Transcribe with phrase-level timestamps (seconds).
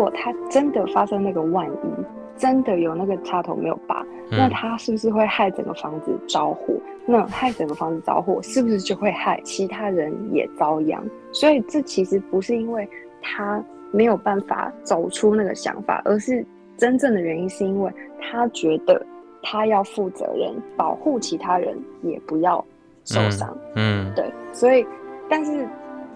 [0.00, 2.04] 果他真的发生那个万一，
[2.36, 6.72] 真的有那个插头没有拔，嗯、那他是不是会害整个房子着火？
[7.06, 11.02] 那害整个房子着火，是不是就会害其他人也遭殃？
[11.32, 12.88] 所以这其实不是因为
[13.20, 16.42] 他没有办法走出那个想法，而是
[16.78, 19.04] 真正的原因是因为他觉得
[19.42, 22.64] 他要负责任，保护其他人也不要
[23.04, 23.54] 受伤。
[23.74, 24.86] 嗯，嗯对，所以，
[25.28, 25.68] 但是。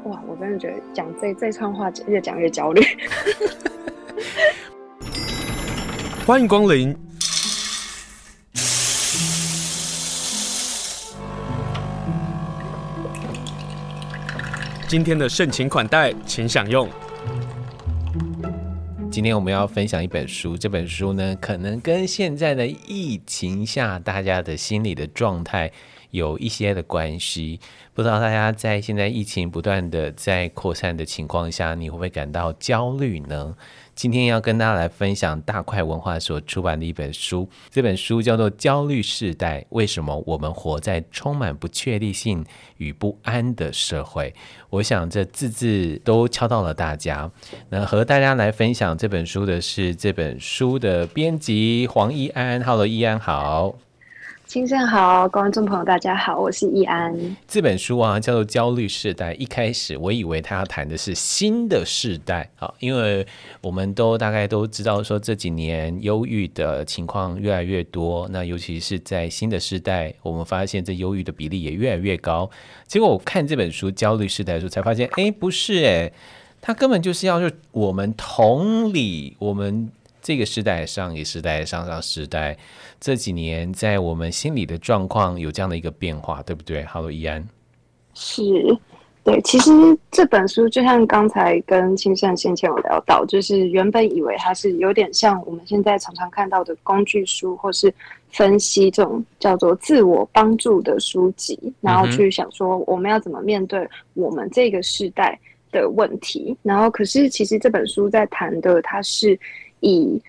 [0.05, 2.83] 哇，我真的觉得讲这这串话越讲越焦虑。
[6.27, 6.97] 欢迎光临。
[14.87, 16.89] 今天的盛情款待，请享用。
[19.11, 25.71] 今天我们要分享一本书，这本书呢，可能跟现在的疫情下大家的心理的状态。
[26.11, 27.59] 有一些的关系，
[27.93, 33.57] 不知道大家在现在疫情不断的在扩散的情况下，你会不会感到焦虑呢？
[33.95, 42.45] 今天要跟大家来分享大块文化所出版的一本书，这本书叫做《焦虑世代：为什么我们活在充满不确定性
[42.79, 44.31] 与不安的社会》。
[44.71, 47.31] 我想这字字都敲到了大家。
[47.69, 52.63] 那和大家来分享这本书的是这本书的编辑黄一安。
[52.63, 53.77] Hello，奕安好。
[54.47, 57.17] 先生好，观众朋友大家好，我是易安。
[57.49, 63.27] 这本书啊叫做《焦虑世代》，一开始我以为他要谈的是新的世代，好，因为
[63.63, 72.49] 我们都大概都知道说这几年忧郁的情况越来越多，那尤其是在新的世代，我们发现这忧郁的比例也越来越高。
[72.87, 76.13] 结果我看这本书《焦虑世代》的时候，才发现，哎，不是哎，
[76.61, 79.91] 他根本就是要就我们同理我们。
[80.25, 82.57] 这个时代，上一个时代，上上时代，
[82.99, 87.47] 这几年在我们心里的状况有这样的一个变化，对不对？Hello，奕安，
[88.15, 88.43] 是，
[89.23, 89.71] 对，其实
[90.11, 97.93] 这本书就像刚才跟青山先前有聊到，就是原本以为它是有点像我们现在常常看到的工具书，或是
[98.31, 105.39] 分析这种叫做自我帮助的书籍，然后去想说我们要怎么面对我们这个时代
[105.71, 109.39] 的问题，然后可是其实这本书在谈的，它是。
[109.85, 110.21] 以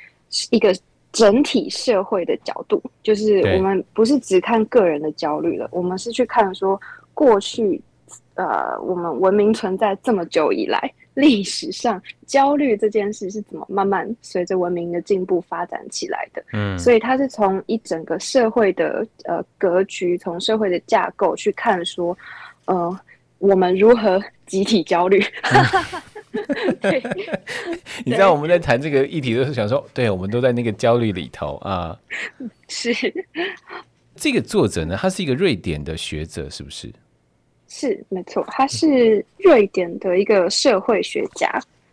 [0.52, 0.76] 一个
[1.14, 6.80] 整体社会的角度，就是我们不是只看个人的焦虑了，我们是去看说
[7.14, 7.82] 过去，
[8.34, 16.44] 呃，我们文明存在这么久以来，历史上焦虑这件事是怎么慢慢随着文明的进步发展起来的。
[16.52, 22.18] 嗯，所以它是从一整个社会的呃格局，从社会的架构去看说，
[22.66, 23.00] 呃，
[23.38, 25.24] 我们如何集体焦虑。
[28.06, 31.98] 你知道我们在谈这个议题，都是想说，对，我们都在那个焦虑里头啊。
[32.68, 32.92] 是
[34.16, 36.92] 这个作者呢，他是一个瑞典的学者，是不是？
[37.68, 41.50] 是，没错，他是瑞典的一个社会学家。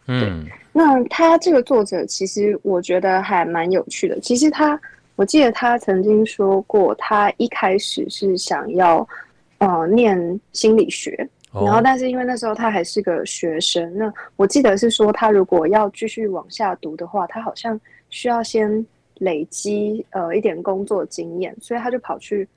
[0.06, 4.18] 嗯，那他这个作者，其实我觉得还蛮有趣的。
[4.20, 4.80] 其实他，
[5.16, 9.06] 我记得他曾经说过，他一开始是想要
[9.58, 11.28] 呃念心理学。
[11.54, 18.86] 然后，但是因为那时候他还是个学生，那我记得是说，他如果要继续往下读的话，他好像需要先
[19.18, 22.48] 累积呃一点工作经验，所以他就跑去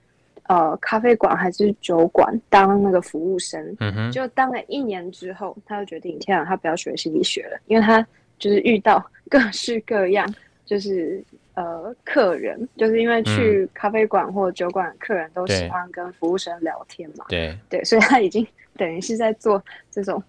[0.43, 3.61] 呃咖啡馆还是酒馆当那个服务生。
[3.81, 8.01] 嗯哼，就当了一年之后，他就决定天啊，他不要学心理学了，因为他
[8.39, 10.25] 就是遇到 各式各样，
[10.65, 11.21] 就是
[11.55, 17.25] 呃客人，就是因为去咖啡馆或酒馆，客人都喜欢跟服务生聊天嘛。
[17.27, 18.47] 对对，所以他已经。
[18.77, 20.21] 等于是在做这种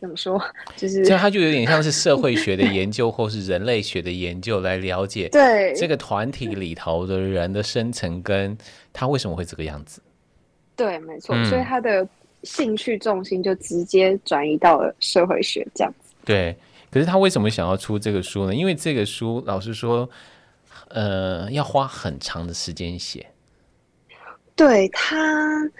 [0.00, 0.38] 怎么说，
[0.76, 8.56] 就是这样，他就有点像是社会学的研究，或是人类学的研究，来了解 对这个团体里头的人的生成，跟
[8.92, 10.02] 他为什么会这个样子。
[10.76, 12.06] 对，没错，嗯、所以他的
[12.42, 16.12] 兴趣重心就直接转移到了社会学这样子。
[16.24, 16.54] 对，
[16.90, 18.54] 可是他为什么想要出这个书呢？
[18.54, 20.06] 因为这个书，老实说，
[20.88, 23.26] 呃，要花很长的时间写。
[24.54, 25.70] 对他。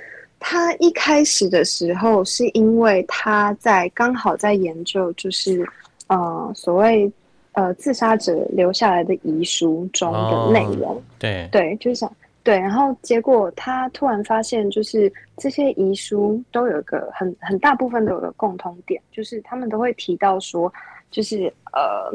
[0.47, 5.67] 他一开始的时候，是因为他在刚好在研究，就是
[6.09, 7.11] 呃所谓
[7.53, 10.97] 呃自杀者留下来的遗书中的内容。
[10.97, 20.71] 哦、对对，就是想对，然后结果他突然发现，就是这些遗书都有一个很很大部分都有个共通点，就是他们都会提到说，
[21.11, 22.13] 就是呃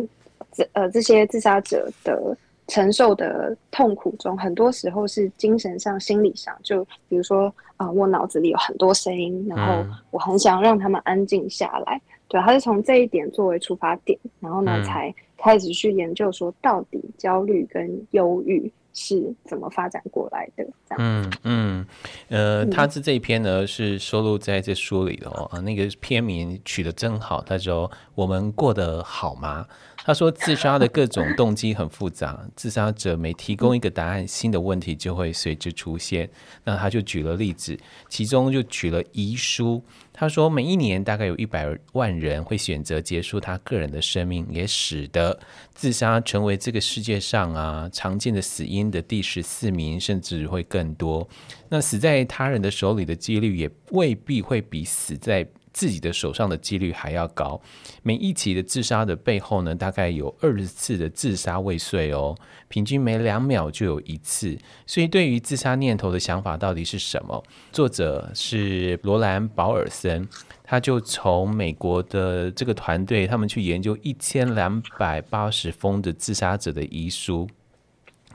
[0.52, 2.38] 这呃这些自杀者的。
[2.69, 6.56] 承受的痛苦中，很多时候是精神上、心理上。
[6.63, 12.00] 就比如说，啊、呃，我脑子里有很多声音，然后我很想让他们安静下来。
[12.30, 20.63] 对，他是从这一点作为出发点，然后呢，嗯、才开始去研究说，到底焦虑跟忧郁是怎么发展过来的。
[20.88, 21.86] 这样嗯嗯，
[22.27, 25.50] 呃，他是这一篇呢，是收录在这书里的哦。
[25.51, 29.66] 啊，那个篇名取得真好，他说：“我们过得好吗？”
[30.06, 36.30] 他说，自杀的各种动机很复杂，自杀者每提供一个答案，新的问题就会随之出现。
[36.63, 39.84] 那他就举了例子，其中就举了遗书。
[40.12, 45.40] 他说，每一年大概有一百万人会选择结束他个人的生命，也使得
[45.74, 51.28] 自杀成为这个世界上啊常见的死因的第十四名，甚至会更多。
[51.69, 57.62] 那死在他人的手里的几率也未必会比死在自己的手上的几率还要高。
[58.04, 62.36] 每一起的自杀的背后呢，大概有二十次的自杀未遂哦，
[62.68, 64.57] 平均每两秒就有一次。
[64.86, 67.44] 所以，对于自杀念头的想法到底是什么？
[67.71, 70.27] 作者是罗兰·保尔森，
[70.63, 77.48] 他就从美国的这个团队，他们去研究一千两百八十封的自杀者的遗书，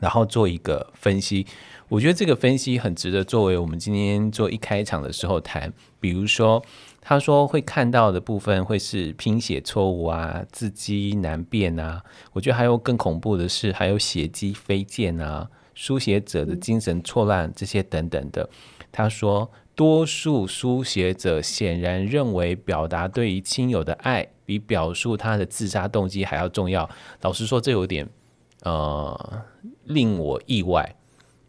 [0.00, 1.46] 然后做一个分析。
[1.88, 6.64] 我觉得这个分析很值得作为我们今天做一开场的时候谈，比如说。
[7.06, 12.02] 他说会看到的部分会是拼写错误啊，字迹难辨啊。
[12.32, 18.48] 我觉得还有更恐怖的是，还有血迹飞溅啊，书写者的精神错乱这些等等的。
[18.90, 26.88] 他说，多数书写者显然认为表达对于亲友的爱比表述他的自杀动机还要重要。
[27.20, 28.08] 老实说，这有点
[28.62, 29.42] 呃
[29.84, 30.96] 令我意外。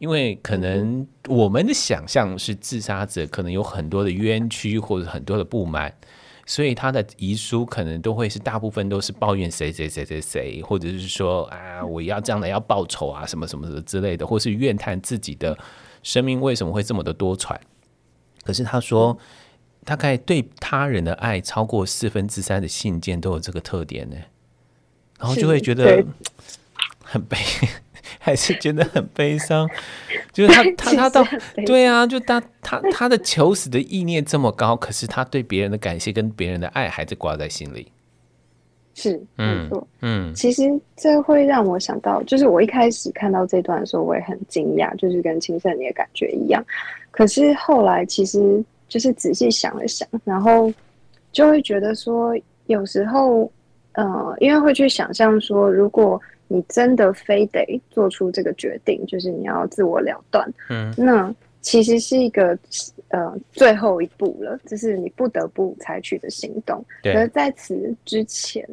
[0.06, 5.92] 因为可能我们的想象是自杀者可能有很多的冤屈或者很多的不满，
[6.46, 15.58] 所以他的遗书可能都会是大部分都是抱怨谁谁谁谁谁，或者是说啊我要这样的要报仇啊什么什么的之类的，或是怨叹自己的
[16.04, 17.58] 生命为什么会这么的多舛。
[18.44, 19.18] 可是他说，
[19.84, 24.18] 大概对他人的爱超过四分之三的信件都有这个特点呢，
[25.18, 26.06] 然后就会觉得
[27.04, 27.38] 很悲。
[28.26, 29.70] 还是觉得很悲伤，
[30.34, 31.24] 就是他他他到
[31.64, 37.92] 对啊，就他他他的求死的意念这么高，可是他对别人的感谢跟别人的爱还是挂在心里。
[38.96, 40.64] 是，没错，嗯，其实
[40.96, 46.66] 这会让我想到，就是我一开始看到这段的时候，我也很惊讶，就是跟青胜你的感觉一样。
[47.12, 50.74] 可是后来其实就是仔细想了想，然后
[51.32, 52.36] 就会觉得说，
[52.66, 53.52] 有时候，
[53.92, 56.20] 呃，因为会去想象说，如果。
[56.48, 62.58] 你真的非得做出这个决定，就是你要自我了断，嗯，那其实是一个
[63.10, 66.86] 呃最后一步了，这是你不得不采取的行动。
[67.02, 68.64] 对，而在此之前，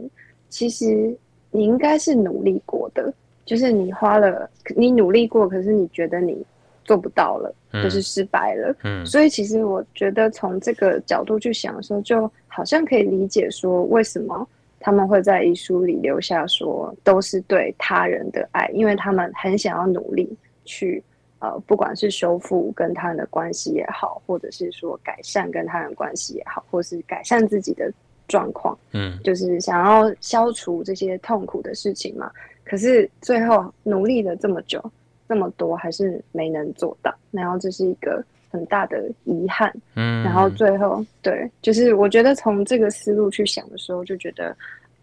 [0.50, 1.16] 其实
[1.50, 3.12] 你应该是努力过的，
[3.46, 6.44] 就是你花了，你努力过，可是你觉得你
[6.84, 14.46] 做不到了，嗯，就是失败了，嗯，所以其实我觉得从这个角度去想的时候，就好像可以理解说为什么。
[14.82, 20.28] 他们会在遗书里留下说，都是对他人的爱，因为他们很想要努力
[20.64, 21.02] 去，
[21.38, 27.90] 呃，不管是修复跟他人的关系也好，或者是说改善跟他人关系也好，或是改善自己的
[28.26, 32.30] 状况，嗯，就是想要消除这些痛苦的事情嘛。
[32.64, 34.82] 可是最后努力了这么久，
[35.28, 38.22] 这么多，还是没能做到，然后这是一个。
[38.52, 44.54] 很大的遗憾，嗯，然后最后，对，就是我觉得从这个思路去想的时候，就觉得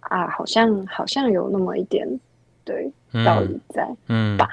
[0.01, 2.07] 啊，好像好像有那么一点
[2.63, 2.89] 对
[3.25, 4.47] 道理在，嗯吧。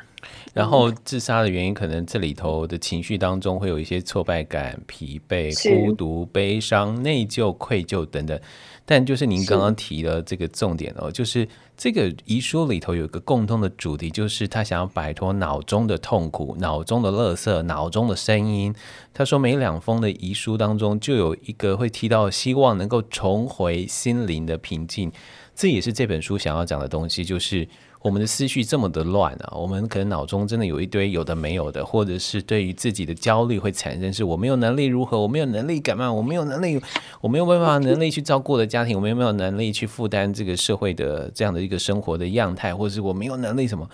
[0.54, 5.52] 然后自杀的原因，可能这里头的情绪当中会有一些挫败感、疲惫、
[5.86, 8.40] 孤独、悲伤、内疚、愧疚等等。
[8.84, 11.46] 但就是您刚刚提的这个重点哦，就是
[11.76, 18.74] 这个遗书里头有一个共通的主题，就是他想要摆脱脑中的痛苦、脑中的垃圾、脑中的声音。
[19.12, 25.10] 他说，每两封的遗书当中就有一个会提到希望能够重回心灵的平静，
[25.54, 27.68] 这也是这本书想要讲的东西，就是。
[28.06, 36.80] 我们的思绪这么的乱啊，我们可能脑中真的有一堆有的没有的，或者是对于自己的焦虑会产生，是我没有能力如何，我没有能力干嘛，我没有能力，
[37.20, 43.90] 我没有办法能力去照顾的家庭，我没有没有能力去负担这个社会的这样的一个生活的样态，或者是我没有能力什么，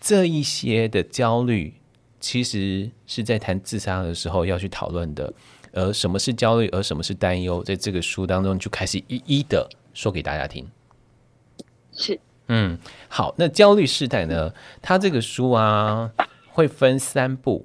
[0.00, 1.74] 这一些的焦虑，
[2.18, 5.30] 其实是在谈自杀的时候要去讨论的。
[5.74, 10.66] 而什么是焦虑，而什么是担忧，在这个书当中就开始一一的说给大家听。
[11.92, 12.18] 是。
[12.52, 12.76] 嗯，
[13.06, 14.52] 好，那焦虑世代呢？
[14.82, 16.10] 它这个书啊，
[16.48, 17.64] 会分三部。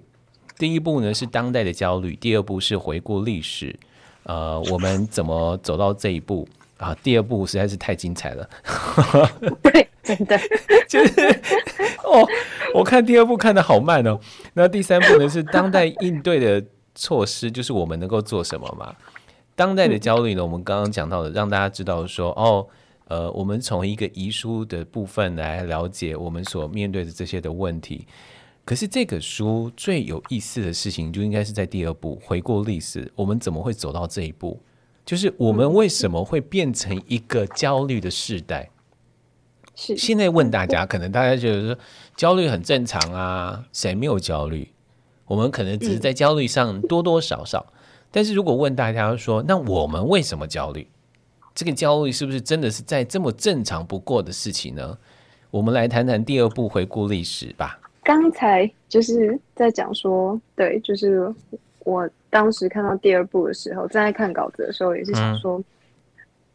[0.60, 3.76] 第一步呢是当代的焦虑，第二步是回顾历史，
[4.24, 6.96] 呃，我们怎么走到这一步啊？
[7.02, 8.48] 第二步实在是太精彩了，
[9.64, 10.40] 对，真的
[10.88, 11.28] 就是
[12.04, 12.24] 哦，
[12.76, 14.20] 我看第二部看的好慢哦。
[14.54, 16.64] 那第三步呢是当代应对的
[16.94, 18.96] 措施，就是我们能够做什么嘛？
[19.56, 22.68] 当代的焦虑呢，我们刚刚讲到的，让大家知道说哦。
[23.08, 28.08] 呃，我们从一个遗书的部分来了解我们所面对的这些的问题。
[28.64, 34.60] 可是这个书最有意思的事情，就应该是在第二步回顾历史，我们怎么会走到这一步？
[35.06, 38.72] 就是我们为什么会变成一个焦虑的世代？
[39.76, 41.78] 是现在问大家，可能大家觉得说
[42.16, 44.72] 焦虑很正常啊，谁没有焦虑？
[45.28, 47.68] 我们可能只是在焦虑上多多少少。
[47.70, 47.74] 嗯、
[48.10, 50.88] 但是如果问大家说，那我们为什么焦虑？
[51.56, 54.96] 这个焦虑是不是真的是在这么正常不过的事情呢？
[55.50, 57.80] 我们来谈谈第二部回顾历史吧。
[58.04, 61.34] 刚才就是在讲说，对，就是
[61.86, 65.66] 我当时看到第二部的时候，正在看稿子的时候，也是想说，嗯、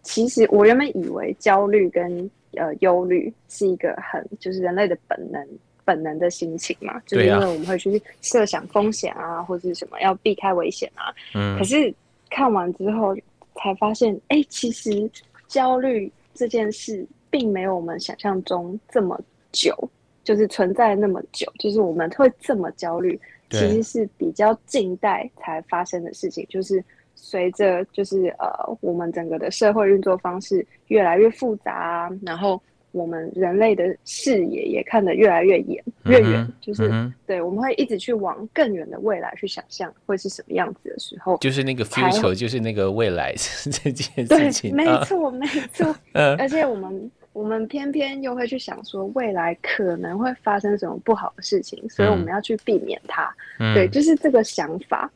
[0.02, 5.49] 其实我原本以为焦虑跟呃忧虑是一个很就是人类的本能
[5.83, 11.11] 本能的心情嘛，就是因为我们会去设想风险啊，或者是什么要避开危险啊。
[11.35, 11.57] 嗯。
[11.57, 11.92] 可是
[12.28, 13.16] 看完之后
[13.62, 15.11] 才发现，哎、欸，其实
[15.47, 19.21] 焦虑这件事并没有我们想象中这么
[19.52, 19.76] 久。
[20.23, 26.47] 就是存在那么久，就是我们会这么焦虑，其实是比较近代才发生的事情。
[26.49, 26.85] 就是
[27.17, 36.47] 随着就是呃，我们整个的社会运作方式越来越复杂啊，然后我们人类的视野也看得越来越远，越远。
[36.61, 43.35] 就是、嗯、对，我们会一直去往更远的未来去想象会是什么样子的时候，就是那个 future，就是那个未来
[43.82, 44.76] 这件事情。
[44.76, 45.94] 对，没错，没 错。
[46.12, 47.11] 嗯，而且我们。
[47.32, 53.32] 我们偏偏又会去想说未来可能会发生什么不好的事情，所以我们要去避免它。
[53.61, 55.09] 嗯、对，就是这个想法，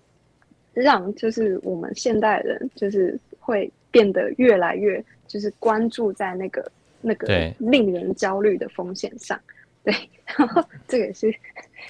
[0.72, 6.64] 让就是我们现代人就是会变得越来越就是关注在那个
[7.04, 9.38] 那个令人焦虑的风险上。
[9.82, 9.94] 对，
[10.24, 11.32] 然后这个也是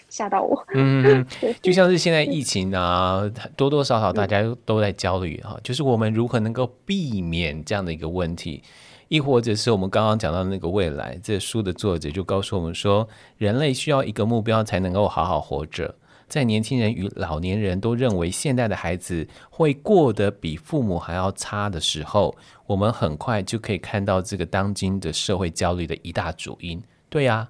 [0.09, 0.67] 吓到我。
[0.75, 1.25] 嗯，
[1.63, 3.23] 就像是现在疫情啊，
[3.57, 8.63] 多多少少大家都在焦虑哈，就是我们如何能够避免这样的一个问题。
[9.09, 13.07] 亦或者是我们刚刚讲到的那个未来，这书的作者就告诉我们说，
[13.37, 15.95] 人类需要一个目标才能够好好活着。
[16.35, 22.35] 在年轻人与老年人都认为现在的孩子会过得比父母还要差的时候，
[22.67, 26.83] 我们很快就可以看到这个当今的社会焦虑的一大主因。
[27.09, 27.49] 对呀，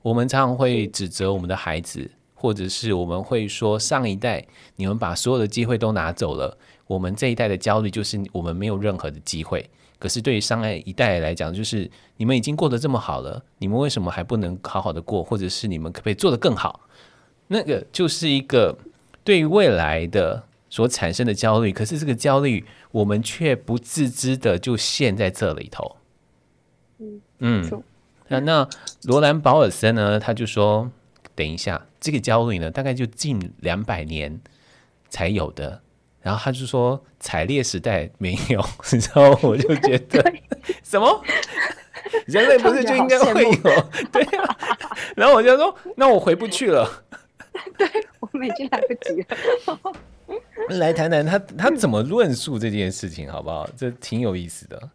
[0.00, 4.46] 我们常常会指责我们的孩子，或者是我们会说上一代
[4.76, 6.56] 你们把所有的机会都拿走了，
[6.86, 9.68] 我们这一代的焦虑就是我们没有任何的机会。
[9.98, 15.20] 可是对于上一代来讲，就是你们已经过得这么好了，你们为什么还不能好好的过？
[15.20, 16.78] 或者是你们可不可以做得更好？
[17.52, 18.78] 那个就是一个
[19.24, 21.72] 对于未来的所产生的焦虑。
[21.72, 25.96] 可是这个焦虑，我们却不自知的就陷在这里头。
[26.98, 27.82] 嗯嗯，
[28.28, 28.68] 那那
[29.02, 30.20] 罗兰·保尔森呢？
[30.20, 30.88] 他就说
[31.34, 34.40] ：“等一下，这个焦虑呢，大概就近两百年
[35.08, 35.80] 才有的。”
[36.22, 38.64] 然后他就说，采猎时代没有，
[39.14, 40.32] 然后我就觉得
[40.84, 41.24] 什么
[42.26, 43.60] 人类不是就应该会有？
[44.12, 44.56] 对啊，
[45.16, 47.04] 然后我就说，那我回不去了。
[47.78, 47.88] 对，
[48.20, 49.92] 我们已经来不及了。
[50.78, 53.68] 来谈谈他他怎么论述这件事情，好不好？
[53.76, 54.90] 这挺有意思的。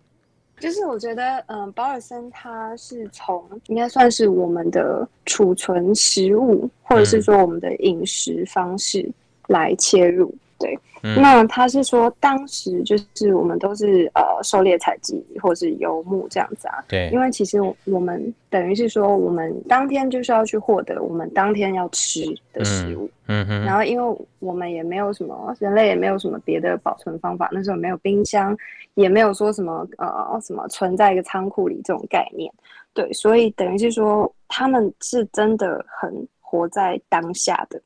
[0.59, 9.09] 就是我觉得，嗯、呃，保尔森他是从应该算是我们的储存食物，或者是说我们的饮食方式
[9.47, 10.27] 来切入。
[10.29, 16.83] 嗯对，嗯、那他是说，当时就是我们都是呃狩猎采集或是游牧这样子啊。
[16.87, 23.09] 对，因为其实我们等于是说，我们当天就是要去获得我们当天要吃的食物。
[23.27, 23.65] 嗯哼。
[23.65, 28.55] 然后，因为我们也没有什么人类也没有什么别的保存方法，那时候没有冰箱，
[28.93, 32.49] 也没有说什么呃什么存在一个仓库里这种概念。
[32.93, 37.81] 对，所以等于是说，他们是真的很活在当下的。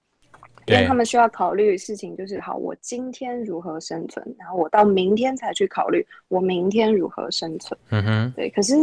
[0.70, 7.78] 因为他们需要考虑的事情就是：好，我今天如何生存，然后我到明天才去考虑我明天如何生存。
[7.90, 8.50] 嗯哼，对。
[8.50, 8.76] 可是，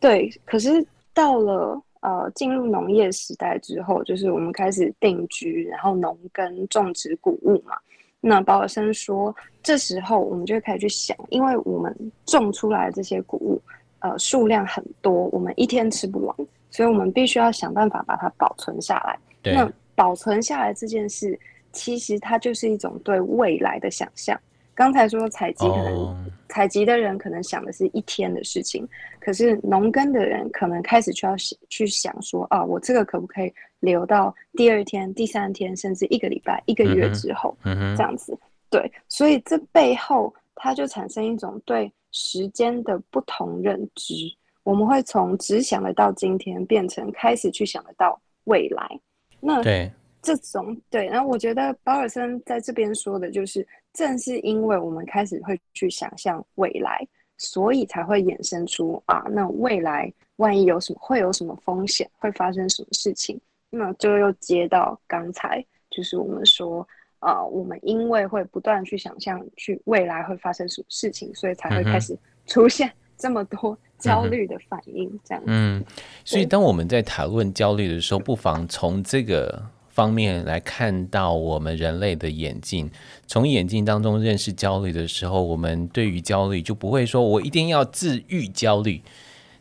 [0.00, 7.76] 对，可是到了呃进入农业时代之后，就是我们开始定居，然后农耕种植谷物嘛。
[8.20, 13.60] 那保尔森说，这时候我们就会开始去想，因为我们种出来的这些谷物，
[13.98, 16.36] 呃，数量很多，我们一天吃不完，
[16.70, 19.18] 所以我们必须要想办法把它保存下来。
[19.42, 19.52] 对。
[19.52, 21.38] 那保存下来这件事，
[21.72, 24.38] 其实它就是一种对未来的想象。
[24.74, 28.84] 刚才说采集，可能采集的人可能想的是一天的事情，
[29.20, 31.36] 可是农耕的人可能开始就要
[31.68, 38.36] 去想说，啊，我这个可不可以留到第二天、第三天，甚至一个礼拜、一个月之后，这样子。
[38.68, 44.14] 对，所以这背后它就产生一种对时间的不同认知。
[44.64, 48.88] 我们会从只想得到今天，变成开始去想得到未来。
[49.44, 49.92] 那对。
[50.22, 75.50] 这种对，然后我觉得保尔森在这边说的就是，正是因为我们开始会去想象未来，所以才会衍生出啊，那未来万一有什么，会有什么风险，会发生什么事情，那就又接到刚才就是我们说啊，我们因为会不断去想象去未来会发生什么事情，所以才会开始出现这么多焦虑的反应，这样子。
[75.50, 75.84] 嗯，
[76.24, 82.90] 所以当我们在讨论焦虑的时候，不妨从这个方面来看到我们人类的眼镜。
[83.26, 89.00] 从眼镜当中认识焦虑的时候，我们对于焦虑就不会说我一定要治愈焦虑。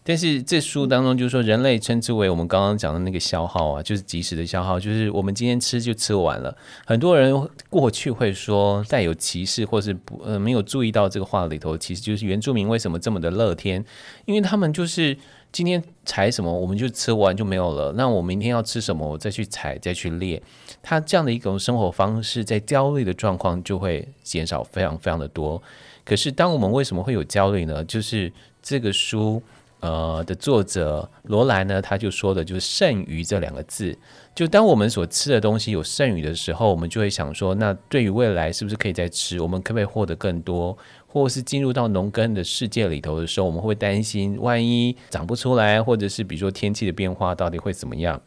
[0.05, 6.53] 但是这书当中就是说，人类称之为我们刚刚讲的那个消耗啊，就是即时的消耗，就是我们今天吃就吃完了。
[6.86, 7.33] 很多人
[7.69, 13.83] 过去会说带有歧视，或是不呃没有注意到这个话里头，其实就是原住民为什么这么的乐天，
[14.25, 15.17] 因为他们就是
[15.53, 20.43] 今天采什么我们就吃完就没有了，那我明天要吃什么我再去采再去猎，
[20.81, 25.63] 他这样的一种生活方式，在焦虑的状况就会减少非常非常的多。
[26.03, 27.81] 可是当我们为什么会有焦虑呢？
[27.86, 28.29] 就是
[28.62, 29.41] 这个书。
[29.84, 33.96] 呃的作者罗兰呢，他就说的就是剩余这两个字。
[34.34, 39.40] 就当我们所吃的东西有剩余的时候，我们就会想说，那对于未来是不是可以再吃？
[39.42, 40.75] 我们可不可以获得更多？
[41.06, 48.20] 或是进入到农耕的世界里头的时候，我们会担心，万一长不出来，或者是比如说天气的变化到底会怎么样？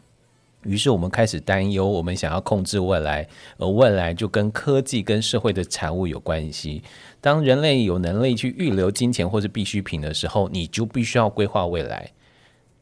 [0.67, 3.27] 于是我们开始担忧，我们想要控制未来，
[3.59, 6.83] 而未来就跟科技跟社会的产物有关系。
[7.21, 12.11] 当人类有能力去预留金钱或是必需品的时候，你就必须要规划未来。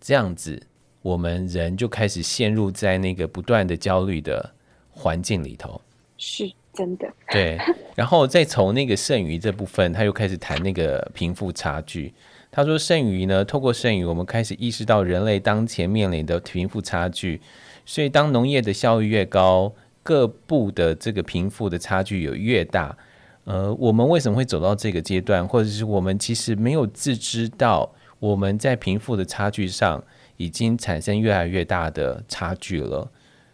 [0.01, 0.61] 这样子，
[1.01, 4.53] 我们人就开始陷入在那个不断的焦虑的
[4.91, 5.81] 环境里头。
[6.19, 7.07] 是真的。
[7.31, 7.59] 对，
[7.95, 12.13] 然后再从那个剩余这部分，他又开始谈那个贫富差距。
[12.51, 17.41] 他说，剩余呢，透过剩余，我们开始意识到人类当前面临的贫富差距。
[17.87, 19.73] 所以，当农业的效益越高，
[20.03, 22.97] 各部的这个贫富的差距有越大。
[23.45, 30.03] 呃，我们为什么会走到这个阶段，或者是我们其实没有自知到我们在贫富的差距上
[30.39, 33.11] 已经产生越来越大的差距了？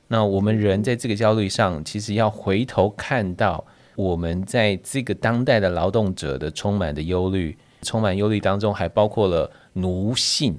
[0.06, 3.64] 那我们人在这个焦虑上，其实要回头看到
[3.96, 10.56] 我们在这个当代的劳动者的充满的忧虑，充满忧虑当中还包括了奴性。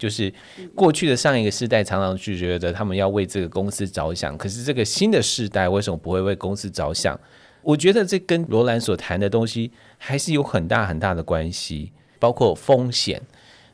[0.00, 0.32] 就是
[0.74, 7.20] 过去的上一个世代常常就觉得他们要为这个公司着想，可是这个新的世代为什么不会为公司着想？
[7.62, 13.20] 我觉得这跟罗兰所谈的东西还是有很大很大的关系，包括风险。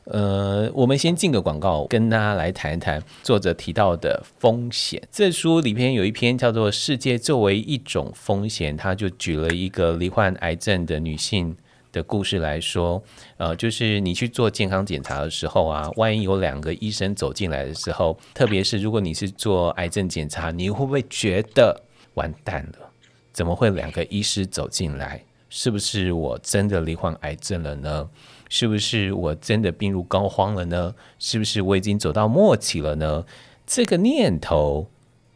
[0.06, 5.02] 呃，我们先进个广告，跟大家来谈一谈作者提到的风险。
[5.10, 11.56] 这书里边有一篇叫做《世界作为一种风险》，他就举了一个罹患癌症的女性。
[11.96, 13.02] 的故事来说，
[13.38, 21.82] 呃，就是你去做健康检查的时候啊，万一有两个医生走进来的时候，特别是如果你是做癌症检查，你会不会觉得
[22.12, 22.90] 完蛋了？
[23.32, 25.24] 怎么会两个医师走进来？
[25.48, 28.08] 是不是我真的罹患癌症了呢？
[28.50, 30.94] 是不是我真的病入膏肓了呢？
[31.18, 33.24] 是不是我已经走到末期了呢？
[33.66, 34.90] 这个念头，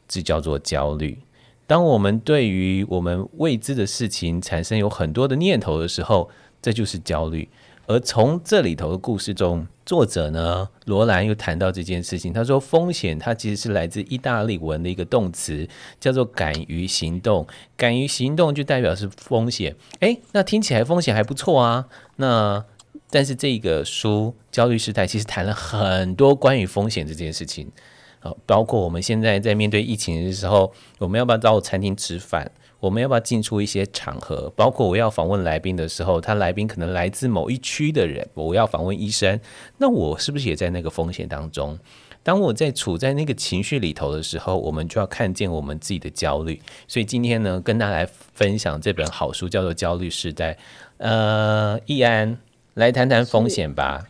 [0.06, 1.20] 这叫做焦虑。
[1.66, 6.28] 当我们对于我们未知的事情产生有很多的念头的时候，
[6.62, 7.48] 这就是焦虑，
[7.86, 12.32] 而从这里头的故事中，作者呢，罗兰又谈到这件事情。
[12.32, 15.68] 他说，风险它其实是来自意大利文的一个动词，
[15.98, 17.46] 叫做“敢于行动”。
[17.76, 19.74] 敢于行动就代表是风险。
[20.00, 21.86] 诶，那听起来风险还不错啊。
[22.16, 22.64] 那
[23.10, 27.72] 但是这个书《焦虑时代》其实谈了很多关于风险这件事情。
[28.20, 32.50] 好，包括我们现在在面对疫情的时候，我们要不要到餐厅吃饭？
[32.78, 34.50] 我们要不要进出一些场合？
[34.56, 39.38] 包括我要访问来宾的时候，他来宾可能来自某一区的人，我要访问医生，
[39.76, 41.78] 那我是不是也在那个风险当中？
[42.22, 46.60] 当我在处在那个情绪里头的时候，我们就要看见我们自己的焦虑。
[46.86, 50.52] 所以今天呢，跟大家来分享这本好书，叫做《焦虑时代》。
[50.98, 52.38] 呃，易安
[52.74, 54.06] 来谈谈风险吧。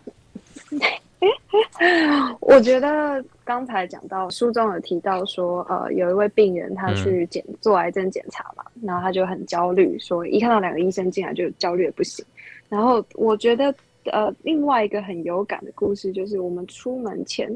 [2.40, 12.24] 我觉得刚才讲到书中有提到说，呃，有一位病人他去检做癌症检查嘛，然后他就很焦虑，说一看到两个医生进来就焦虑的不行。
[12.68, 13.74] 然后我觉得，
[14.12, 17.50] 呃，另外一个很有感的故事就是，我们出门前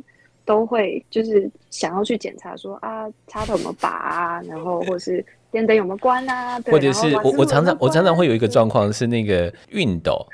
[0.45, 10.27] 都会就是想要去检查说啊，插头有没有拔啊，然后或是电灯有没有关啊，对，或者是我我常常我常常会有一个状况是那个熨斗，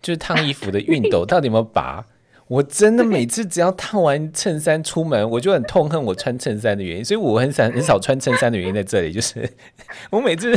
[0.00, 2.04] 就是烫衣服的熨斗 到底有没有拔？
[2.50, 9.48] 我真的每次只要烫完衬衫出门，我就很痛恨我穿衬衫的原因，所以我很少很少穿衬衫的原因在这里，就是
[10.10, 10.52] 我每次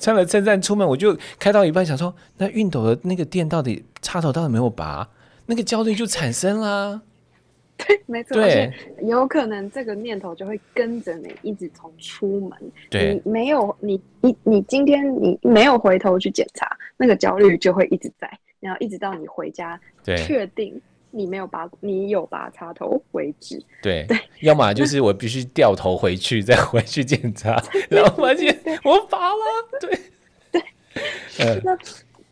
[0.00, 5.08] 穿了衬衫出门，我就开到一半想说，那熨斗的那个电到底插头到底没有拔，
[5.46, 7.00] 那个焦虑就产生啦。
[7.76, 12.58] 对，没错，而且，有可能这个念头就会跟着你一直从出门，
[12.90, 20.82] 对，你没有你你你今天你没有回头去检查，那个焦虑就会一直在，然后一直到你回家，确定。
[21.12, 23.62] 你没有拔，你有拔插头为止。
[23.82, 29.38] 对对，要么就是我必须掉头回去，再回去检查， 然后发现我拔了。
[29.80, 29.98] 对
[30.50, 30.62] 对，
[31.38, 31.78] 呃、 那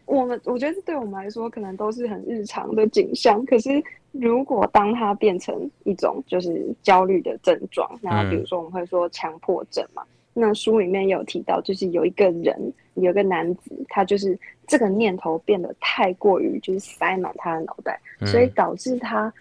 [0.06, 3.44] 我们我觉得对我们来说，可能都是很日常的景象。
[3.46, 10.02] 可是，如果当它变成一种就是焦虑的症状，那比如说我们会说强迫症嘛。
[10.02, 19.32] 嗯、那书里面有提到，就是有一个人，有个男子，他就是这个念头变得太过于就是塞满他的脑袋，嗯、所以导致他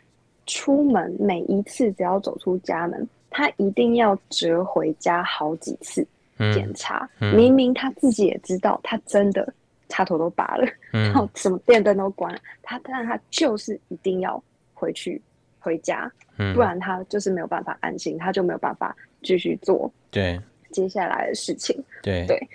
[0.46, 6.06] 出门每一次只要走出家门，他一定要折回家好几次
[6.54, 7.10] 检查。
[7.34, 9.54] 明明他自己也知道，他真的。
[9.92, 14.40] 插头都拔了，然后什么电灯都关了，嗯、他但他就是一定要
[14.76, 15.20] 回去
[15.58, 20.40] 回家，嗯、不然他就是没有办法安心，他就没有办法继续做对
[20.72, 21.76] 接下来的事情。
[22.02, 22.48] 对对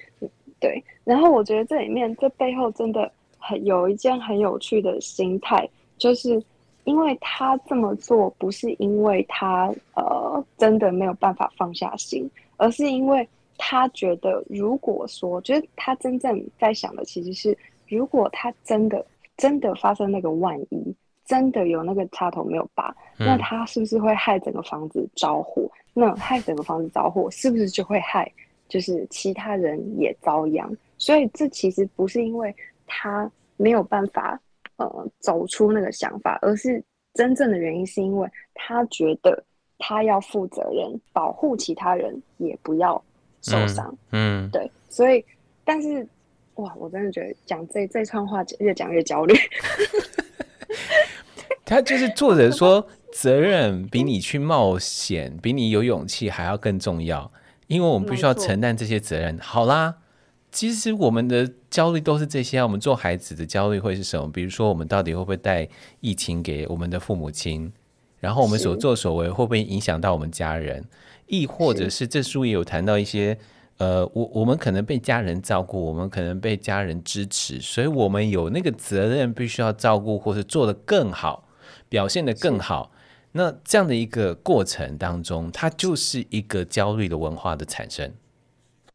[0.61, 6.43] 对，然后我觉得这里面这背后真的很有一件很有趣的心态，就是
[6.85, 13.29] 因为他这么做不是因为他呃真的没有办法放下心，而是因为。
[13.57, 25.71] 他觉得，如果说，就是他真正在想的，其实是，如果他真的真的发生那个万一，真的有那个插头没有拔，嗯、那他是不是会害整个房子着火？
[25.93, 28.31] 那害整个房子着火，是不是就会害
[28.69, 30.71] 就是其他人也遭殃？
[30.99, 32.55] 所以这其实不是因为
[32.87, 34.39] 他没有办法
[34.77, 36.83] 呃走出那个想法，而是
[37.15, 39.45] 真正的原因是因为他觉得
[39.79, 43.03] 他要负责任，保护其他人也不要。
[43.47, 45.23] 受伤，嗯，嗯对，所以，
[45.67, 46.09] 但是，
[46.55, 49.35] 哇，我真的觉得讲这这串话越讲越焦虑。
[51.65, 57.33] 他就是作者说，责任比你去冒险，比你有勇气还要更重要，
[57.67, 59.39] 因为我们必须要承担这些责任。
[59.39, 59.97] 好啦，
[60.53, 62.65] 其实我们的焦虑都是这些啊。
[62.65, 64.31] 我们做孩子的焦虑会是什么？
[64.31, 65.69] 比如说，我们到底会不会带
[66.01, 67.73] 疫情给我们的父母亲？
[68.21, 70.85] 然后我们所作所为会不会影响到我们家人？
[71.27, 73.39] 亦或者是这书也有谈到一些，
[73.79, 81.49] 呃，我我们可能被家人照顾，我们可能被家人支持，所以我们有那个责任，必须要照顾或是做得更好，
[81.89, 82.91] 表现得更好。
[83.33, 88.11] 那这样的一个过程当中，它就是一个焦虑的文化的产生。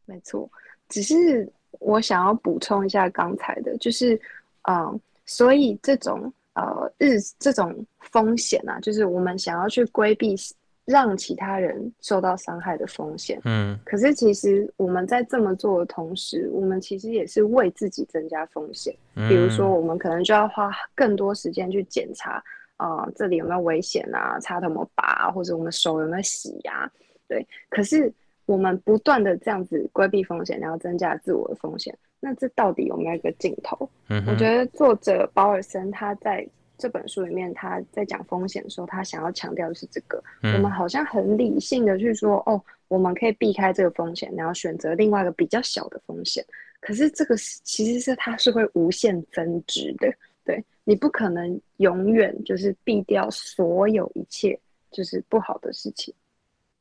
[0.05, 0.49] 没错，
[0.87, 4.15] 只是我想要补充一下刚才的，就是，
[4.63, 10.35] 嗯、呃，所以这种呃日这种风险啊，就是我们想要去规避。
[10.85, 18.91] 让其他人受到伤害的风险，嗯，可是其实我们在这么做的同时，我们其实也是为自己增加风险。
[19.13, 22.43] 嗯，比如说，我们可能就要花更多时间去检查，啊，
[22.79, 24.39] 呃，这里有没有危险啊？
[24.39, 25.31] 插头有没有拔啊？
[25.31, 26.91] 或者我们的手有没有洗呀？
[27.27, 27.45] 对。
[27.69, 28.11] 可是
[28.45, 33.87] 我们不断的这样子规避风险，然后增加自我的风险，那这到底有没有一个尽头？
[34.09, 36.47] 嗯，我觉得作者保尔森他在。
[36.81, 40.23] 这本书里面，他在讲风险的时候，他想要强调的是这个。
[40.43, 46.41] 嗯、我们好像很理性的去说，哦，我们可以避开这个风险，然后选择另外一个比较小的风险。
[46.79, 50.09] 可是这个其实是它是会无限增值的，
[50.45, 56.11] 对，你不可能永远就是避掉所有一切就是不好的事情。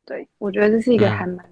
[0.07, 1.45] 对，我觉得这是一个还蛮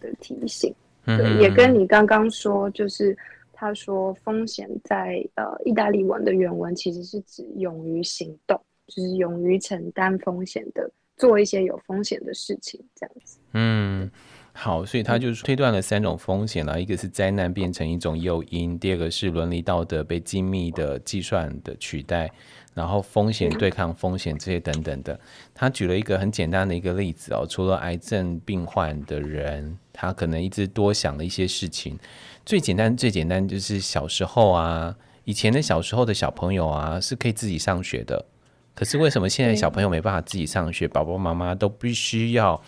[0.00, 0.74] 的提醒。
[1.04, 3.16] 嗯、对，也跟你刚刚说就是。
[3.64, 14.10] 他说：“风险在呃意大利文的原文其实是指勇于行动，就是勇于承担风险的，做一些有风险的事情，这样子。”嗯。
[14.54, 22.30] 好，所以他就是推断了三种风险了，一个是灾难变成一种诱因，第二个是伦理道德被精密的计算的取代，
[22.74, 25.18] 然后风险对抗风险这些等等的。
[25.54, 31.98] 他举了一个很简单的一个例子哦，除了癌症病患的人，他可能一直多想了一些事情。
[32.44, 38.26] 最简单最简单就是小时候啊，以前的小时候的小朋友啊是可以自己上学的，
[38.74, 40.86] 可是为什么现在小朋友没办法自己上学？
[40.86, 42.62] 爸爸妈妈都必须要。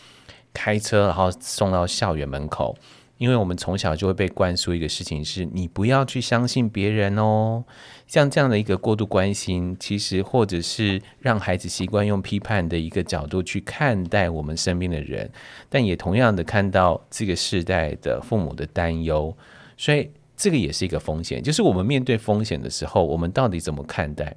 [0.54, 2.74] 开车，然后送到校园门口，
[3.18, 7.64] 因为我们从小就会被灌输一个事情是：你不要去相信别人哦。
[8.06, 15.30] 像这样的一个过度关心，其实或者是让孩子习惯用批判的一个角度去看待我们身边的人，
[15.68, 19.36] 但也同样的看到这个世代的父母的担忧，
[19.76, 21.42] 所以这个也是一个风险。
[21.42, 24.36] 就是我们面对风险的时候，我们到底怎么看待？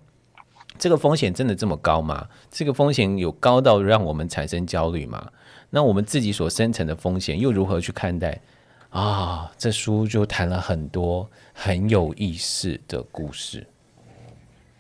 [0.80, 2.27] 这个风险真的这么高吗？
[2.49, 5.32] 这个风险有高到让我们产生焦虑吗？
[5.69, 8.39] 那我们自己所生成的风险又如何去看待？
[8.89, 13.65] 啊，这书就谈了很多很有意思的故事。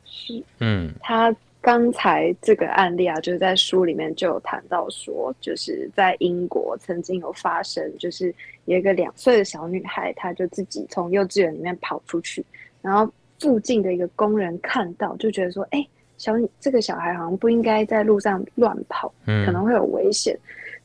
[0.05, 12.43] 是，嗯，他刚才这个案例啊，就是在书里面就有谈到说，就是在英国曾经有发生，就是有一个两岁的小女孩，她就自己从幼稚园里面跑出去，
[12.81, 15.85] 然后附近的一个工人看到，就觉得说，哎，
[16.17, 20.35] 小女这个小孩好像不应该在路上乱跑，嗯，可能会有危险。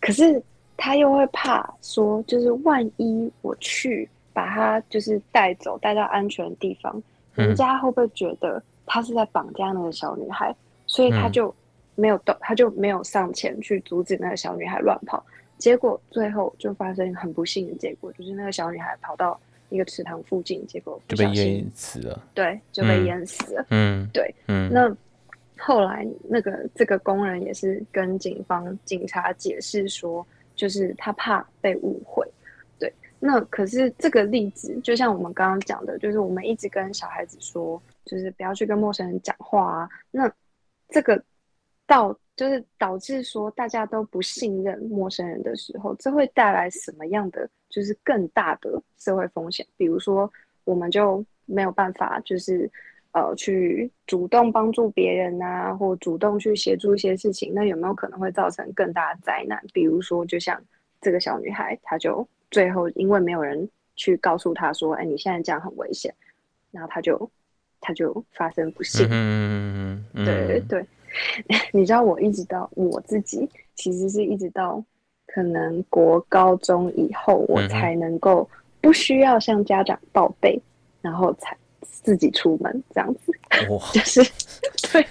[0.02, 0.42] 可是
[0.76, 7.02] 他又会怕说，就是万一我去把他就是带走带到安全的地方，
[7.34, 10.54] 人家会不会觉得他是在绑架那个小女孩？
[10.86, 11.54] 所以他就
[11.94, 15.24] 没有动，他就没有上前去阻止那个小女孩乱跑。
[15.56, 19.38] 结果最后就发生很不幸的结果，就是那个小女孩跑到
[19.68, 22.20] 一个池塘附近，结果就被淹死了。
[22.34, 23.64] 对，就被淹死了。
[23.70, 24.68] 嗯，对，嗯。
[24.72, 24.94] 那
[25.58, 32.26] 后来那个这个工人也是跟警方警察解释说，就是他怕被误会。
[32.78, 39.88] 对，那可是这个例子，就像我们刚刚讲的，就是我们一直跟小孩子说，就是不要去跟陌生人讲话啊。
[40.10, 40.30] 那
[40.88, 41.22] 这个
[41.86, 49.64] 到就是导致说大家都不信任陌生人的时候，这会带来什么样的就是更大的社会风险？
[49.76, 50.30] 比如说，
[50.64, 52.68] 我们就没有办法就是
[53.12, 59.62] 呃去主动帮助别人啊，或主动去协助一些事情，那有没有可能会造成更大的灾难？
[59.72, 60.60] 比如说，就像
[61.00, 66.14] 这个小女孩，她就最后因为没有人去告诉她说：“哎，你现在这样很危险。”
[66.70, 67.30] 然后她就。
[67.84, 70.86] 她就发生不幸，嗯，嗯对对对，
[71.74, 74.80] 你知道我一直到我自己，其实是一直到
[75.26, 78.48] 可能国高中以后，我才能够
[78.80, 80.62] 不需要向家长报备，嗯、
[81.10, 81.56] 然后才
[81.90, 83.32] 自己出门这样子，
[83.70, 84.22] 哇， 就是
[84.92, 85.06] 对，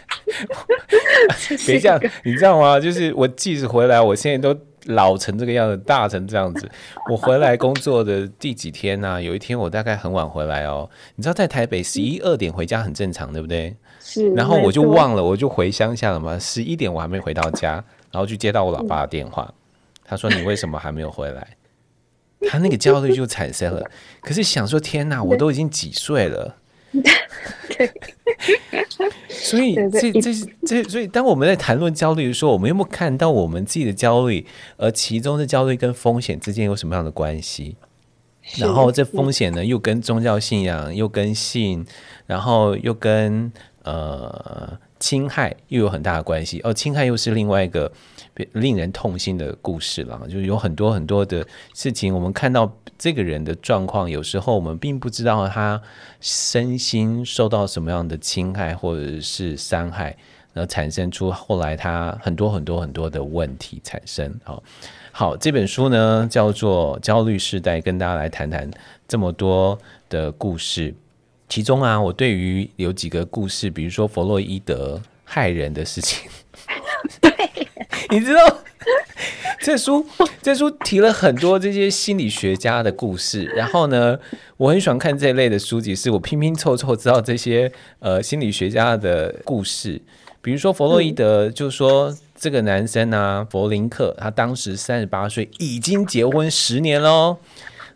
[1.65, 2.79] 别这样， 你知道吗？
[2.79, 4.60] 就是我即使回来，我现在都。
[4.86, 6.67] 老成这个样子，大成这样子。
[7.07, 9.21] 我回来工作的第几天呢、啊？
[9.21, 10.89] 有一天我大概很晚回来哦。
[11.15, 13.75] 你知道在台北十一二点回家很正常，对不对？
[13.99, 14.31] 是。
[14.34, 16.39] 然后我就忘了，我就回乡下了嘛。
[16.39, 17.73] 十一点我还没回到家，
[18.12, 19.53] 然后就接到我老爸的电话，
[20.03, 21.47] 他说：“你为什么还没有回来？”
[22.49, 23.88] 他那个焦虑就产生了。
[24.19, 26.55] 可是想说，天哪，我都已经几岁了。
[26.91, 27.89] 对，
[29.30, 30.34] 所以这这
[30.65, 34.45] 这，所以当我们在谈论焦虑的时候，我们有没有看到我们自己的焦虑，
[34.77, 37.77] 而其中的焦虑跟风险之间有什么样的关系？
[38.58, 41.86] 然后这风险呢，又跟宗教信仰，又跟性，
[42.25, 43.51] 然后又跟
[43.84, 46.60] 呃侵害又有很大的关系。
[46.63, 47.91] 哦，侵害又是另外一个。
[48.54, 55.82] 令人痛心的故事了，就是有很多很多的事情，我们看到这个人的状况，有时候我们并不知道他
[56.20, 60.15] 身心受到什么样的侵害或者是伤害，
[60.54, 64.34] 然后产生出后来他很多很多很多的问题产生。
[64.44, 64.63] 好，
[65.12, 68.70] 好，这本书呢叫做《焦虑时代》，跟大家来谈谈
[69.08, 69.78] 这么多
[70.10, 70.94] 的故事。
[71.50, 76.30] 其中啊，我对于有几个故事，比如说弗洛伊德害人的事情。
[78.10, 78.64] 你知道
[79.62, 80.06] 这书
[80.42, 84.18] 这书提了很多这些心理学家的故事，然后呢，
[84.58, 90.02] 我很喜欢看这类的书籍，是我拼拼凑凑知道这些呃心理学家的故事。
[90.42, 97.38] 比如说弗洛伊德，就说这个男生啊，弗林克，他当时三十八岁，已经结婚十年喽，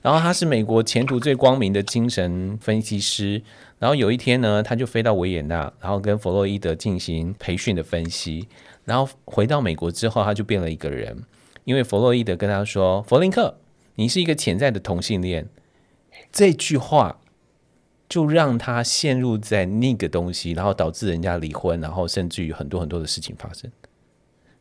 [0.04, 3.42] 然后他是美国前途最光明的精神分析师。
[3.80, 8.48] 然后有一天呢，他就飞到维也纳，然后跟弗洛伊德进行培训的分析。
[8.86, 11.24] 然后回到美国之后，他就变了一个人，
[11.64, 13.58] 因为弗洛伊德跟他说：“弗林克，
[13.96, 15.50] 你是一个潜在的同性恋。”
[16.32, 17.20] 这句话
[18.08, 23.70] 就让他陷入在那个东西，然后导致人家离婚，然后甚至于很多很多的事情发生。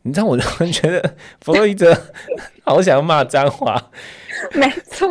[0.03, 1.97] 你知道，我就觉得弗洛伊德
[2.63, 3.91] 好想骂脏话。
[4.53, 5.11] 没错，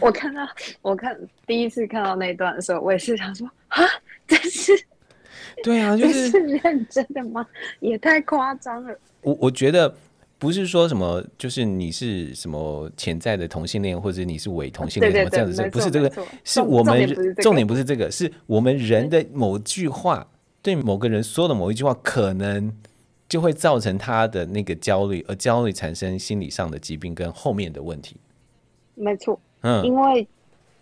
[0.00, 0.46] 我看到
[0.82, 3.82] 我看第一次看到那段的时候，我也是想说啊，
[4.26, 4.72] 这是。
[5.62, 7.46] 对啊， 就是，是认真的吗？
[7.80, 8.98] 也太夸张了。
[9.22, 9.92] 我我觉得
[10.38, 16.12] 不是说什么，就是你是什么潜在的同性恋，或者你是伪同性恋，什么这样子，不是这个，
[16.44, 20.26] 是我们重点不是这个，是我们人的某句话
[20.62, 22.72] 对某个人说的某一句话，可能
[23.28, 28.16] 就会造成他的那个焦虑，而焦虑产生心理上的疾病跟后面的问题。
[28.94, 30.26] 没错，嗯，因为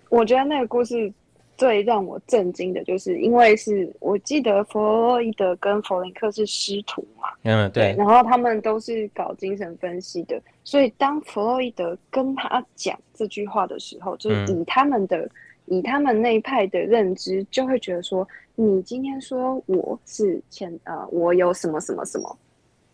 [0.08, 1.12] 我觉得那个故事。
[1.56, 22.38] 最让我震惊的就是，因为是我记得弗洛伊德跟弗林克是师徒嘛，嗯，对，然后他们都是搞精神分析的，所以当弗洛伊德跟他讲这句话的时候，就是以他们的、嗯、以他们那一派的认知，就会觉得说，你今天说我是前呃，我有什么什么什么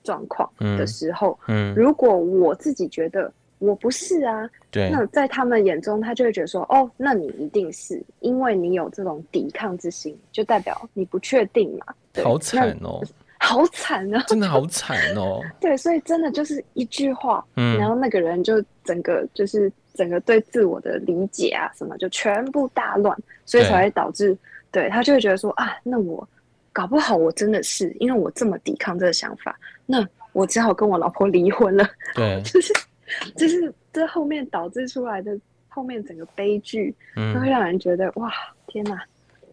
[0.02, 3.32] 状况的时候，嗯，嗯，如果我自己觉得。
[3.60, 4.90] 我不是啊，对。
[4.90, 11.94] 那在他们眼中，他就会觉得说，哦，那你一定是，因为你有这种抵抗之心，就代表你不确定嘛。
[12.24, 13.00] 好惨哦，
[13.38, 15.40] 好惨啊，真的好 惨哦。
[15.60, 24.34] 对，所以真的就是一句话，嗯，然后那个人就整个就是整个对自我的理解啊什么就全部大乱，所以才会导致，
[24.72, 26.26] 对，对他就会觉得说啊，那我
[26.72, 31.86] 搞不好我真的是因为我这么抵抗这个想法，那我只好跟我老婆离婚了。
[32.14, 32.72] 对， 就是。
[33.36, 36.94] 就是这后面导致出来的后面整个悲剧，
[37.34, 38.32] 都会让人觉得哇，
[38.66, 39.00] 天哪！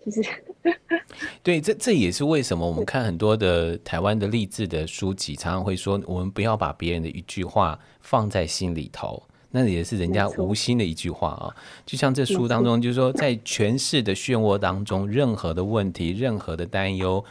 [0.05, 0.21] 就是
[1.43, 11.53] 对，这这也是为什么我们看很多的台湾的励志的书籍，常常会说，我们不要把别人的一句话放在心里头，那也是人家无心的一句话啊。
[11.85, 17.23] 就像这书当中，就是说，在权势的漩涡当中，任何的问题，任何的担忧。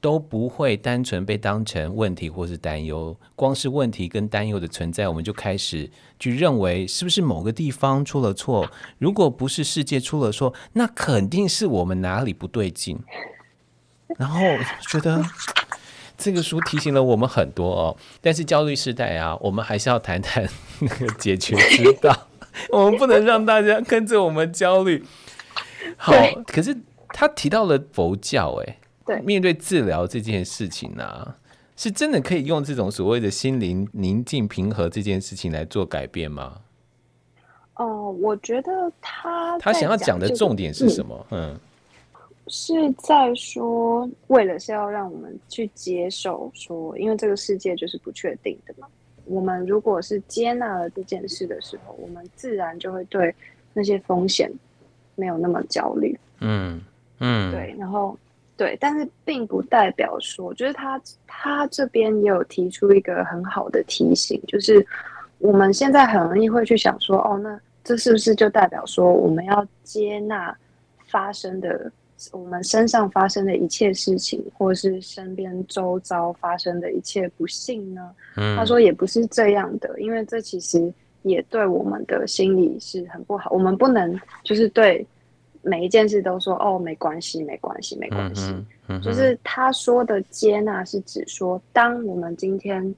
[0.00, 8.70] 都不会单纯被当成问题或是担忧，光是问题跟担忧的存在，我们就开始去认为是不是某个地方出了错？
[8.98, 12.98] 如果不是世界出了错，那肯定是我们哪里不对劲。
[14.16, 14.40] 然后
[14.88, 15.22] 觉得
[16.16, 20.48] 这个书提醒了我们很多哦，但是焦虑时代啊，我们还是要谈谈
[20.80, 22.26] 那个解决之道。
[22.70, 25.04] 我们不能让大家跟着我们焦虑。
[25.96, 26.12] 好，
[26.46, 26.76] 可是
[27.10, 28.78] 他提到了佛教，哎。
[29.18, 31.36] 面对治疗这件事情呢、啊，
[31.76, 36.58] 是真的可以用这种所谓的心灵宁静平和这件事情来做改变吗？
[37.76, 41.26] 哦、呃，我觉得他他想要讲的重点是什么？
[41.30, 41.60] 嗯，嗯
[42.48, 48.86] 是在说，为了是要让我们去接受说，因为这个世界就是不确定的嘛。
[49.24, 53.34] 我们如果是接纳了这件事的时候，我们自然就会对
[53.72, 54.52] 那些风险
[55.14, 56.18] 没有那么焦虑。
[56.40, 56.80] 嗯
[57.20, 58.18] 嗯，对，然后。
[58.60, 64.86] 对，但是并不代表说，就是他他这边也有提出一个很好的提醒，就是
[65.38, 70.54] 我们现在很容易会去想说，哦，那这是不是就代表说我们要接纳
[71.06, 71.90] 发生的
[72.32, 78.10] 我们身上发生的一切事情，或是身边周遭发生的一切不幸呢？
[78.36, 80.92] 嗯，他说也不是这样的，因为这其实
[81.22, 85.06] 也对我们的心理是很不好，我们不能就是对。
[85.62, 88.46] 每一件事都说哦，没关系，没关系，没关系。
[88.50, 92.94] 嗯嗯、就是他说的接纳，是指说，当我们今天，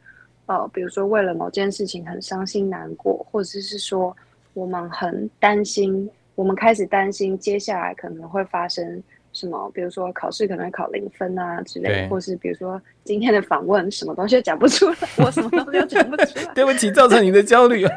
[0.46, 4.16] 呃，比如说为了某件事情很伤心难过，或者是说
[4.54, 16.44] 我们很担心，我们开始担心接下来可能会发生什么，比如说考试可能会考零分啊之类的，或是比如说今天的访问什么东西都讲不出来，我什么东西都讲不出来。
[16.54, 17.94] 对不起，造成你的焦虑啊。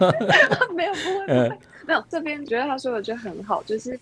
[0.76, 2.04] 没有，不会，不会，嗯、没有。
[2.10, 3.98] 这边觉得他说的就很好，就是。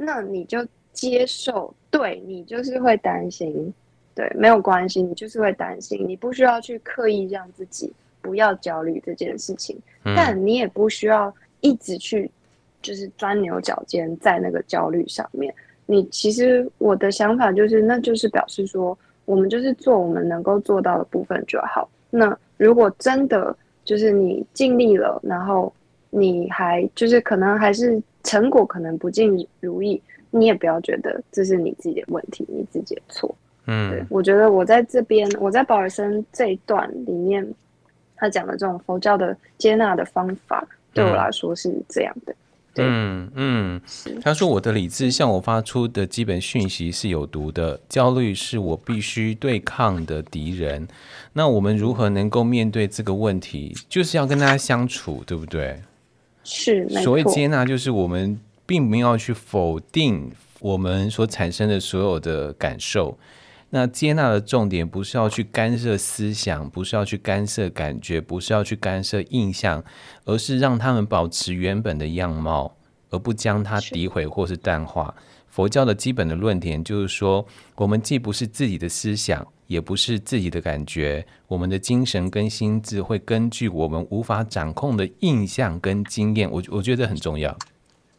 [0.00, 3.74] 那你就接受，对，你就是会担心，
[4.14, 12.30] 对，没有关系，你就是会担心，你不需要去刻意让自己不要焦虑这件事情，嗯，但你也不需要一直去
[12.80, 15.52] 就是钻牛角尖在那个焦虑上面。
[15.86, 21.90] 你其实我的想法就是，那就是表示说，我们就是做我们能够做到的部分就好。
[22.08, 25.72] 那如果真的就是你尽力了，然后
[26.10, 28.00] 你还就是可能还是。
[28.24, 30.00] 成果可能不尽如意，
[30.30, 33.34] 你也不要觉得这是你自己的问题，你自己的错。
[33.66, 37.46] 嗯，对，我觉得我在这边，我在保尔森这一段里面，
[38.16, 42.34] 他讲的这种佛教的接纳的方法，对我来说是这样的。
[42.80, 43.80] 嗯嗯，
[44.22, 50.86] 他说我的理智向我发出的基本讯息是有毒的，焦虑是我必须对抗的敌人。
[51.32, 53.74] 那我们如何能够面对这个问题？
[53.88, 55.80] 就是要跟大家相处，对不对？
[56.48, 63.18] 是，所谓接纳，就是我们并没有去否定我们所产生的所有的感受。
[63.70, 69.84] 那接纳的重点不是要去干涉思想，不是要去干涉感觉，不是要去干涉印象，
[70.24, 72.74] 而是让他们保持原本的样貌，
[73.10, 75.14] 而不将它诋毁或是淡化。
[75.48, 79.46] 佛教的基本的论点就是说，我们既不是自己的思想。
[79.68, 87.56] 也不是自己的感觉，我们的精神跟心智会根据我们无法掌控的印象跟经验，我我觉得很重要。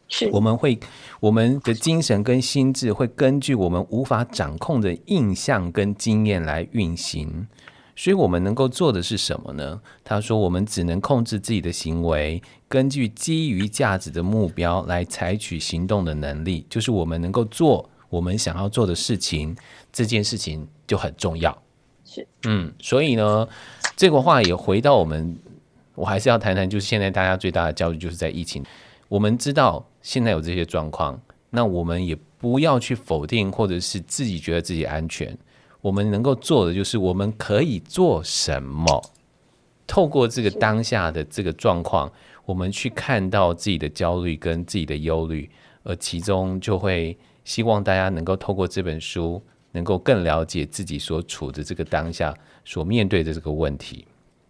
[0.08, 0.78] 是，我们会
[1.18, 7.46] 我们的精神跟心智会根据我们无法掌控的印象跟经验来运行。
[7.96, 9.80] 所以，我们能够做的是什么呢？
[10.02, 19.54] 他说，我们只能控制自己的行为，根据基于价值的目标来采取行动的能力，就是我们能够做我们想要做的事情。
[19.92, 20.66] 这件事情。
[20.90, 21.56] 就很重要，
[22.04, 23.48] 是嗯，所以呢，
[23.94, 25.38] 这个话也回到我们，
[25.94, 28.64] 我还是要谈谈，就是现在大家最大的焦虑就是在疫情。
[29.06, 31.20] 我们知道现在有这些状况，
[31.50, 35.38] 那我们也不要去否定，或者是自己觉得自己安全。
[35.80, 39.00] 我们能够做的就是我们可以做什么，
[39.86, 42.10] 透过这个当下的这个状况，
[42.44, 45.48] 我们去看到自己的焦虑跟自己的忧虑，
[45.84, 49.40] 而其中就会希望大家能够透过这本书。
[49.72, 54.06] 能够更了解自己所处的这个当下，所面对的这个问题。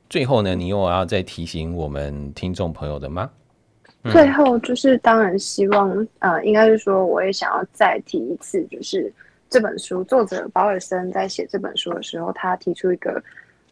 [0.08, 3.30] 最后呢，你有要再提醒我们听众朋友的吗？
[4.02, 9.12] 嗯、最后就是当然希望，呃，应该是说，我也想要再提一次，就是
[9.48, 13.22] 这本书作者保尔森在写这本书的时候，他提出一个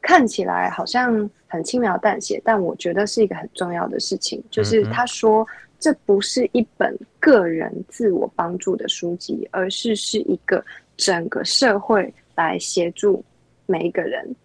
[0.03, 5.47] 看起来好像很轻描淡写，但我觉得是一个很重要的事情，就是他说，
[5.81, 10.63] 这不是一本个人自我帮助的书籍，而是是一个
[10.99, 13.25] 整个社会来协助
[13.65, 14.37] 每一个人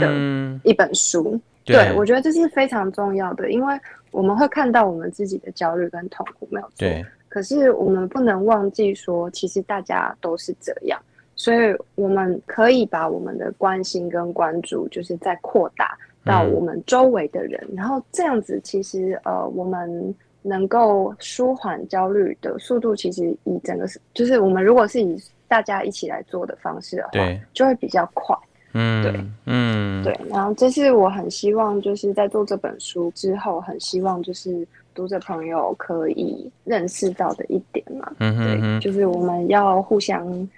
[0.00, 1.32] 的一本书。
[1.34, 3.78] 嗯、对，对，我觉得这是非常重要的，因为
[4.10, 10.98] 我们会看到我们自己的焦虑跟痛苦没有错，对，可是我们不能忘记说，其实大家都是这样。
[11.38, 15.94] 所以我们可以把我们的关心跟关注，就是在扩大
[16.24, 25.14] 到我们周围的人，嗯、然后这样子，其实呃，我们能够舒缓焦虑的速度，其实以整个是，就是我们如果是以
[25.48, 28.36] 大家一起来做的方式的话，就会比较快。
[28.72, 30.18] 嗯，对，嗯，对。
[30.28, 38.12] 然后这是我很希望，就是在做这本书之后，很希望就是读者朋友可以认识到的一点嘛。
[38.18, 40.48] 嗯哼哼，对，就是我们要互相。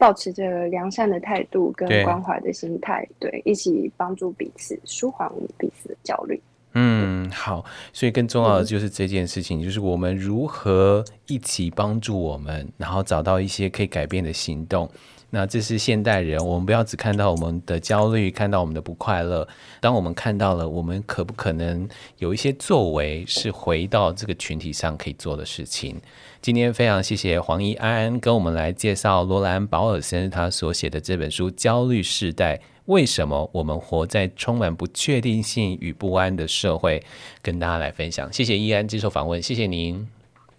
[0.00, 5.28] 保持着良善的态度跟关怀的心态，对，对，一起帮助彼此，舒缓
[5.58, 6.40] 彼此的焦虑。
[6.80, 14.88] 嗯，好，所以更重要的就是这件事情，就是我们如何一起帮助我们，然后找到一些可以改变的行动。
[15.30, 19.46] 那这是现代人，我们不要只看到我们的焦虑，看到我们的不快乐。
[19.78, 26.00] 当我们看到了，我们可不可能有一些作为，是回到这个群体上可以做的事情？
[26.40, 37.00] 今天非常谢谢黄怡安跟我们来介绍罗兰保尔森他所写的这本书《焦虑世代：为什么我们活在充满不确定性与不安的社会》，
[37.42, 38.32] 跟大家来分享。
[38.32, 40.08] 谢谢依安接受访问，谢谢您，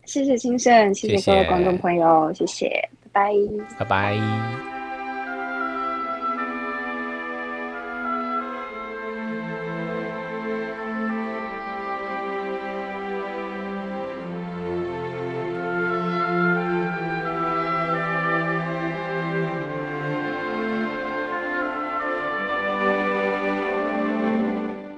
[0.06, 2.90] 谢谢清盛，谢谢各位观众朋友，谢谢。
[3.78, 4.16] 拜拜，